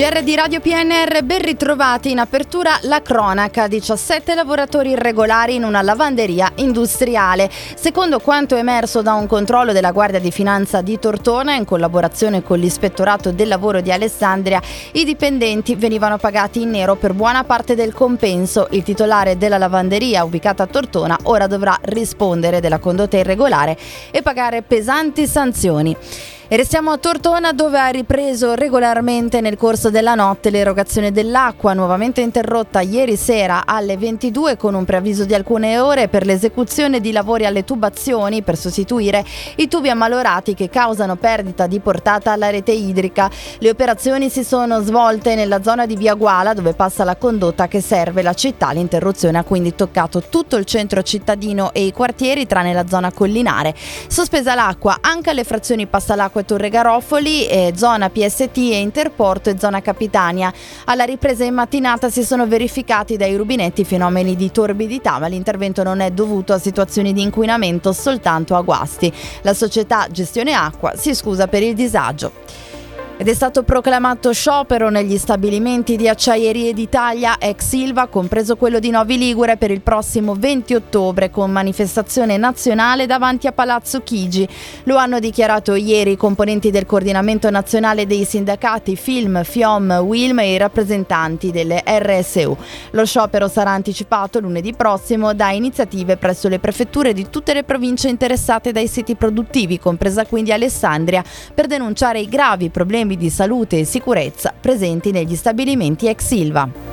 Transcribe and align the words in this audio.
GR 0.00 0.22
di 0.22 0.34
Radio 0.34 0.60
PNR, 0.60 1.22
ben 1.24 1.42
ritrovati 1.42 2.10
in 2.10 2.20
apertura 2.20 2.78
la 2.84 3.02
cronaca. 3.02 3.68
17 3.68 4.34
lavoratori 4.34 4.92
irregolari 4.92 5.56
in 5.56 5.62
una 5.62 5.82
lavanderia 5.82 6.50
industriale. 6.54 7.50
Secondo 7.74 8.18
quanto 8.18 8.56
emerso 8.56 9.02
da 9.02 9.12
un 9.12 9.26
controllo 9.26 9.72
della 9.72 9.92
Guardia 9.92 10.18
di 10.18 10.30
Finanza 10.30 10.80
di 10.80 10.98
Tortona, 10.98 11.54
in 11.54 11.66
collaborazione 11.66 12.42
con 12.42 12.58
l'Ispettorato 12.58 13.30
del 13.30 13.48
Lavoro 13.48 13.82
di 13.82 13.92
Alessandria, 13.92 14.62
i 14.92 15.04
dipendenti 15.04 15.74
venivano 15.74 16.16
pagati 16.16 16.62
in 16.62 16.70
nero 16.70 16.96
per 16.96 17.12
buona 17.12 17.44
parte 17.44 17.74
del 17.74 17.92
compenso. 17.92 18.68
Il 18.70 18.82
titolare 18.82 19.36
della 19.36 19.58
lavanderia, 19.58 20.24
ubicata 20.24 20.62
a 20.62 20.66
Tortona, 20.66 21.18
ora 21.24 21.46
dovrà 21.46 21.78
rispondere 21.82 22.60
della 22.60 22.78
condotta 22.78 23.18
irregolare 23.18 23.76
e 24.10 24.22
pagare 24.22 24.62
pesanti 24.62 25.26
sanzioni. 25.26 25.94
E 26.52 26.56
restiamo 26.56 26.90
a 26.90 26.98
Tortona 26.98 27.52
dove 27.52 27.78
ha 27.78 27.86
ripreso 27.90 28.54
regolarmente 28.54 29.40
nel 29.40 29.56
corso 29.56 29.88
della 29.88 30.16
notte 30.16 30.50
l'erogazione 30.50 31.12
dell'acqua, 31.12 31.74
nuovamente 31.74 32.22
interrotta 32.22 32.80
ieri 32.80 33.14
sera 33.14 33.62
alle 33.64 33.96
22 33.96 34.56
con 34.56 34.74
un 34.74 34.84
preavviso 34.84 35.24
di 35.24 35.32
alcune 35.32 35.78
ore 35.78 36.08
per 36.08 36.26
l'esecuzione 36.26 36.98
di 36.98 37.12
lavori 37.12 37.46
alle 37.46 37.62
tubazioni 37.62 38.42
per 38.42 38.56
sostituire 38.56 39.24
i 39.58 39.68
tubi 39.68 39.90
ammalorati 39.90 40.54
che 40.54 40.68
causano 40.68 41.14
perdita 41.14 41.68
di 41.68 41.78
portata 41.78 42.32
alla 42.32 42.50
rete 42.50 42.72
idrica. 42.72 43.30
Le 43.60 43.70
operazioni 43.70 44.28
si 44.28 44.42
sono 44.42 44.80
svolte 44.80 45.36
nella 45.36 45.62
zona 45.62 45.86
di 45.86 45.94
Via 45.94 46.14
Guala 46.14 46.52
dove 46.52 46.72
passa 46.72 47.04
la 47.04 47.14
condotta 47.14 47.68
che 47.68 47.80
serve 47.80 48.22
la 48.22 48.34
città. 48.34 48.72
L'interruzione 48.72 49.38
ha 49.38 49.44
quindi 49.44 49.76
toccato 49.76 50.20
tutto 50.28 50.56
il 50.56 50.64
centro 50.64 51.04
cittadino 51.04 51.72
e 51.72 51.84
i 51.84 51.92
quartieri 51.92 52.44
tranne 52.48 52.72
la 52.72 52.88
zona 52.88 53.12
collinare. 53.12 53.72
Sospesa 54.08 54.56
l'acqua 54.56 54.98
anche 55.00 55.30
alle 55.30 55.44
frazioni 55.44 55.86
passa 55.86 56.16
l'acqua 56.16 56.38
Acque 56.40 56.44
Torre 56.44 56.68
Garofoli, 56.68 57.46
eh, 57.46 57.72
zona 57.76 58.08
PST 58.10 58.56
e 58.56 58.80
Interporto 58.80 59.50
e 59.50 59.58
zona 59.58 59.80
Capitania. 59.80 60.52
Alla 60.86 61.04
ripresa 61.04 61.44
in 61.44 61.54
mattinata 61.54 62.08
si 62.10 62.24
sono 62.24 62.46
verificati 62.46 63.16
dai 63.16 63.36
rubinetti 63.36 63.84
fenomeni 63.84 64.36
di 64.36 64.50
torbidità, 64.50 65.18
ma 65.18 65.26
l'intervento 65.26 65.82
non 65.82 66.00
è 66.00 66.10
dovuto 66.10 66.52
a 66.52 66.58
situazioni 66.58 67.12
di 67.12 67.22
inquinamento, 67.22 67.92
soltanto 67.92 68.56
a 68.56 68.62
guasti. 68.62 69.12
La 69.42 69.54
società 69.54 70.06
Gestione 70.10 70.52
Acqua 70.52 70.94
si 70.96 71.14
scusa 71.14 71.46
per 71.46 71.62
il 71.62 71.74
disagio. 71.74 72.32
Ed 73.20 73.28
è 73.28 73.34
stato 73.34 73.64
proclamato 73.64 74.32
sciopero 74.32 74.88
negli 74.88 75.18
stabilimenti 75.18 75.96
di 75.96 76.08
Acciaierie 76.08 76.72
d'Italia 76.72 77.36
ex 77.38 77.66
Silva, 77.66 78.06
compreso 78.06 78.56
quello 78.56 78.78
di 78.78 78.88
Novi 78.88 79.18
Ligure, 79.18 79.58
per 79.58 79.70
il 79.70 79.82
prossimo 79.82 80.34
20 80.34 80.72
ottobre 80.72 81.28
con 81.28 81.50
manifestazione 81.50 82.38
nazionale 82.38 83.04
davanti 83.04 83.46
a 83.46 83.52
Palazzo 83.52 84.00
Chigi. 84.02 84.48
Lo 84.84 84.96
hanno 84.96 85.18
dichiarato 85.18 85.74
ieri 85.74 86.12
i 86.12 86.16
componenti 86.16 86.70
del 86.70 86.86
coordinamento 86.86 87.50
nazionale 87.50 88.06
dei 88.06 88.24
sindacati 88.24 88.96
Film, 88.96 89.44
FIOM, 89.44 90.00
WILM 90.02 90.38
e 90.38 90.54
i 90.54 90.56
rappresentanti 90.56 91.50
delle 91.50 91.82
RSU. 91.84 92.56
Lo 92.92 93.04
sciopero 93.04 93.48
sarà 93.48 93.72
anticipato 93.72 94.40
lunedì 94.40 94.72
prossimo 94.72 95.34
da 95.34 95.50
iniziative 95.50 96.16
presso 96.16 96.48
le 96.48 96.58
prefetture 96.58 97.12
di 97.12 97.28
tutte 97.28 97.52
le 97.52 97.64
province 97.64 98.08
interessate 98.08 98.72
dai 98.72 98.88
siti 98.88 99.14
produttivi, 99.14 99.78
compresa 99.78 100.24
quindi 100.24 100.52
Alessandria, 100.52 101.22
per 101.52 101.66
denunciare 101.66 102.20
i 102.20 102.26
gravi 102.26 102.70
problemi 102.70 103.08
problemi 103.10 103.16
di 103.16 103.30
salute 103.30 103.78
e 103.80 103.84
sicurezza 103.84 104.52
presenti 104.58 105.10
negli 105.10 105.34
stabilimenti 105.34 106.06
ex 106.06 106.24
Silva. 106.24 106.89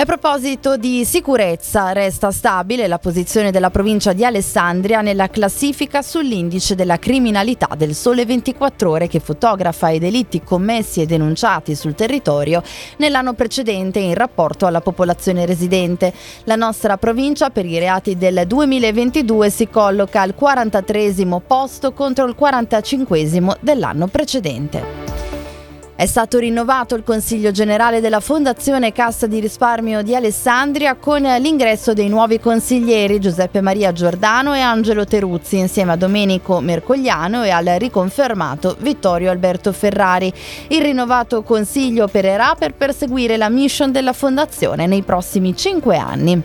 A 0.00 0.06
proposito 0.06 0.78
di 0.78 1.04
sicurezza, 1.04 1.92
resta 1.92 2.30
stabile 2.30 2.86
la 2.86 2.98
posizione 2.98 3.50
della 3.50 3.68
provincia 3.68 4.14
di 4.14 4.24
Alessandria 4.24 5.02
nella 5.02 5.28
classifica 5.28 6.00
sull'indice 6.00 6.74
della 6.74 6.98
criminalità 6.98 7.68
del 7.76 7.94
Sole 7.94 8.24
24 8.24 8.90
ore 8.90 9.08
che 9.08 9.20
fotografa 9.20 9.90
i 9.90 9.98
delitti 9.98 10.42
commessi 10.42 11.02
e 11.02 11.06
denunciati 11.06 11.74
sul 11.74 11.94
territorio 11.94 12.62
nell'anno 12.96 13.34
precedente 13.34 13.98
in 13.98 14.14
rapporto 14.14 14.64
alla 14.64 14.80
popolazione 14.80 15.44
residente. 15.44 16.14
La 16.44 16.56
nostra 16.56 16.96
provincia 16.96 17.50
per 17.50 17.66
i 17.66 17.78
reati 17.78 18.16
del 18.16 18.44
2022 18.46 19.50
si 19.50 19.68
colloca 19.68 20.22
al 20.22 20.34
43 20.34 21.12
posto 21.46 21.92
contro 21.92 22.24
il 22.24 22.34
45 22.34 23.58
dell'anno 23.60 24.06
precedente. 24.06 24.99
È 26.00 26.06
stato 26.06 26.38
rinnovato 26.38 26.94
il 26.94 27.04
Consiglio 27.04 27.50
generale 27.50 28.00
della 28.00 28.20
Fondazione 28.20 28.90
Cassa 28.90 29.26
di 29.26 29.38
risparmio 29.38 30.00
di 30.00 30.14
Alessandria 30.14 30.94
con 30.94 31.20
l'ingresso 31.20 31.92
dei 31.92 32.08
nuovi 32.08 32.40
consiglieri 32.40 33.20
Giuseppe 33.20 33.60
Maria 33.60 33.92
Giordano 33.92 34.54
e 34.54 34.60
Angelo 34.60 35.04
Teruzzi 35.04 35.58
insieme 35.58 35.92
a 35.92 35.96
Domenico 35.96 36.60
Mercogliano 36.60 37.44
e 37.44 37.50
al 37.50 37.66
riconfermato 37.76 38.76
Vittorio 38.78 39.30
Alberto 39.30 39.72
Ferrari. 39.72 40.32
Il 40.68 40.80
rinnovato 40.80 41.42
Consiglio 41.42 42.04
opererà 42.04 42.54
per 42.58 42.72
perseguire 42.72 43.36
la 43.36 43.50
mission 43.50 43.92
della 43.92 44.14
Fondazione 44.14 44.86
nei 44.86 45.02
prossimi 45.02 45.54
cinque 45.54 45.98
anni. 45.98 46.42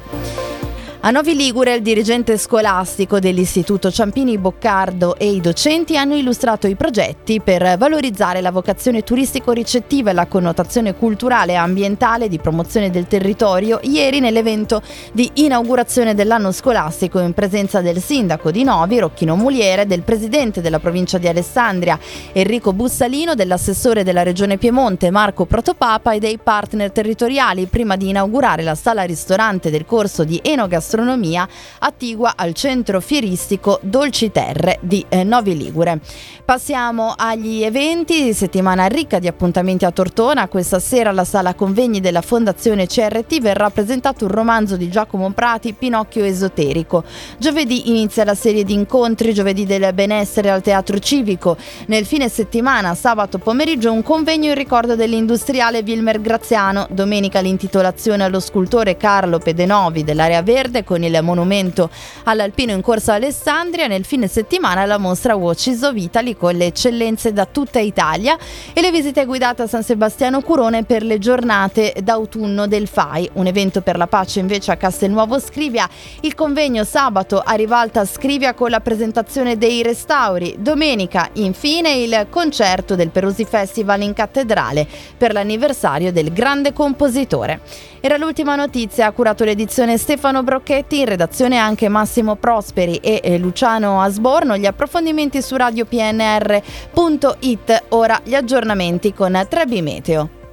A 1.05 1.11
Novi 1.11 1.35
Ligure 1.35 1.75
il 1.75 1.83
dirigente 1.83 2.35
scolastico 2.35 3.19
dell'Istituto 3.19 3.91
Ciampini 3.91 4.39
Boccardo 4.39 5.15
e 5.17 5.29
i 5.29 5.39
docenti 5.39 5.95
hanno 5.97 6.15
illustrato 6.15 6.65
i 6.65 6.73
progetti 6.73 7.41
per 7.41 7.77
valorizzare 7.77 8.41
la 8.41 8.49
vocazione 8.49 9.03
turistico-ricettiva 9.03 10.09
e 10.09 10.13
la 10.13 10.25
connotazione 10.25 10.95
culturale 10.95 11.51
e 11.51 11.57
ambientale 11.57 12.27
di 12.27 12.39
promozione 12.39 12.89
del 12.89 13.05
territorio. 13.05 13.79
Ieri 13.83 14.19
nell'evento 14.19 14.81
di 15.11 15.29
inaugurazione 15.35 16.15
dell'anno 16.15 16.51
scolastico 16.51 17.19
in 17.19 17.33
presenza 17.33 17.81
del 17.81 18.01
sindaco 18.01 18.49
di 18.49 18.63
Novi, 18.63 18.97
Rocchino 18.97 19.35
Muliere, 19.35 19.85
del 19.85 20.01
presidente 20.01 20.59
della 20.59 20.79
provincia 20.79 21.19
di 21.19 21.27
Alessandria, 21.27 21.99
Enrico 22.31 22.73
Bussalino, 22.73 23.35
dell'assessore 23.35 24.03
della 24.03 24.23
regione 24.23 24.57
Piemonte, 24.57 25.11
Marco 25.11 25.45
Protopapa 25.45 26.13
e 26.13 26.19
dei 26.19 26.39
partner 26.41 26.89
territoriali 26.89 27.67
prima 27.67 27.95
di 27.95 28.09
inaugurare 28.09 28.63
la 28.63 28.73
sala 28.73 29.03
ristorante 29.03 29.69
del 29.69 29.85
corso 29.85 30.23
di 30.23 30.39
enogastronomia 30.41 30.93
gastronomia 30.95 31.47
attigua 31.79 32.33
al 32.37 32.53
centro 32.53 33.01
fieristico 33.01 33.79
Dolci 33.81 34.31
Terre 34.31 34.77
di 34.81 35.05
eh, 35.09 35.23
Novi 35.23 35.57
Ligure. 35.57 35.99
Passiamo 36.45 37.13
agli 37.17 37.63
eventi, 37.63 38.33
settimana 38.33 38.85
ricca 38.85 39.19
di 39.19 39.27
appuntamenti 39.27 39.83
a 39.83 39.91
Tortona. 39.91 40.47
Questa 40.47 40.79
sera 40.79 41.09
alla 41.09 41.25
sala 41.25 41.53
convegni 41.53 41.99
della 41.99 42.21
Fondazione 42.21 42.85
CRT 42.85 43.41
verrà 43.41 43.69
presentato 43.71 44.25
un 44.25 44.31
romanzo 44.31 44.77
di 44.77 44.89
Giacomo 44.89 45.29
Prati, 45.31 45.73
Pinocchio 45.73 46.23
esoterico. 46.23 47.03
Giovedì 47.37 47.89
inizia 47.89 48.23
la 48.23 48.35
serie 48.35 48.63
di 48.63 48.73
incontri, 48.73 49.33
giovedì 49.33 49.65
del 49.65 49.93
benessere 49.93 50.49
al 50.49 50.61
Teatro 50.61 50.99
Civico. 50.99 51.57
Nel 51.87 52.05
fine 52.05 52.29
settimana, 52.29 52.93
sabato 52.95 53.37
pomeriggio, 53.39 53.91
un 53.91 54.03
convegno 54.03 54.49
in 54.49 54.55
ricordo 54.55 54.95
dell'industriale 54.95 55.83
Wilmer 55.85 56.21
Graziano. 56.21 56.87
Domenica 56.91 57.39
l'intitolazione 57.39 58.23
allo 58.23 58.39
scultore 58.39 58.97
Carlo 58.97 59.39
Pedenovi 59.39 60.03
dell'area 60.03 60.43
verde 60.43 60.83
con 60.85 61.03
il 61.03 61.19
monumento 61.21 61.89
all'Alpino 62.23 62.71
in 62.71 62.79
corsa 62.79 63.15
Alessandria. 63.15 63.87
Nel 63.87 64.05
fine 64.05 64.27
settimana 64.27 64.85
la 64.85 64.97
mostra 64.97 65.35
Watches 65.35 65.81
of 65.81 65.97
Italy 65.97 66.37
con 66.37 66.55
le 66.55 66.67
eccellenze 66.67 67.33
da 67.33 67.45
tutta 67.45 67.79
Italia 67.79 68.37
e 68.71 68.79
le 68.79 68.91
visite 68.91 69.25
guidate 69.25 69.63
a 69.63 69.67
San 69.67 69.83
Sebastiano 69.83 70.39
Curone 70.41 70.85
per 70.85 71.03
le 71.03 71.19
giornate 71.19 71.95
d'autunno 72.01 72.67
del 72.67 72.87
FAI, 72.87 73.31
un 73.33 73.47
evento 73.47 73.81
per 73.81 73.97
la 73.97 74.07
pace 74.07 74.39
invece 74.39 74.71
a 74.71 74.77
Castelnuovo 74.77 75.39
Scrivia. 75.39 75.89
Il 76.21 76.35
convegno 76.35 76.85
sabato 76.85 77.41
a 77.43 77.53
Rivalta 77.55 78.05
Scrivia 78.05 78.53
con 78.53 78.69
la 78.69 78.79
presentazione 78.79 79.57
dei 79.57 79.81
restauri. 79.81 80.55
Domenica 80.59 81.29
infine 81.33 81.91
il 81.95 82.27
concerto 82.29 82.95
del 82.95 83.09
Perusi 83.09 83.43
Festival 83.43 84.03
in 84.03 84.13
cattedrale 84.13 84.87
per 85.17 85.33
l'anniversario 85.33 86.11
del 86.11 86.31
grande 86.31 86.71
compositore. 86.71 87.61
Era 87.99 88.17
l'ultima 88.17 88.55
notizia, 88.55 89.07
ha 89.07 89.11
curato 89.11 89.43
l'edizione 89.43 89.97
Stefano 89.97 90.43
Brocchetti, 90.65 91.01
in 91.01 91.05
redazione 91.05 91.57
anche 91.57 91.89
Massimo 91.89 92.37
Prosperi 92.37 92.95
e 92.95 93.37
Luciano 93.37 94.01
Asborno. 94.01 94.57
Gli 94.57 94.65
approfondimenti 94.65 95.43
su 95.43 95.55
radiopnr.it, 95.55 97.83
ora 97.89 98.19
gli 98.23 98.33
aggiornamenti 98.33 99.13
con 99.13 99.45
Trebi 99.47 99.83
Meteo. 99.83 100.44